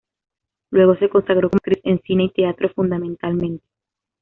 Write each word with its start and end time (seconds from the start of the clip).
Luego 0.71 0.95
se 0.95 1.09
consagró 1.09 1.51
como 1.51 1.57
actriz 1.57 1.77
en 1.83 2.01
cine 2.01 2.23
y 2.23 2.31
teatro 2.31 2.71
fundamentalmente. 2.73 3.63